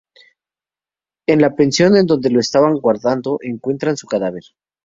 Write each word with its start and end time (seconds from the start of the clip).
En 1.27 1.41
la 1.43 1.53
pensión 1.55 1.95
en 1.95 2.07
donde 2.07 2.31
lo 2.31 2.39
estaban 2.39 2.73
guardando, 2.73 3.37
encuentran 3.43 3.97
su 3.97 4.07
cadáver. 4.07 4.41